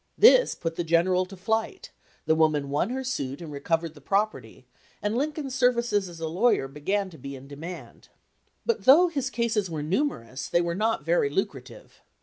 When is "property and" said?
4.01-5.15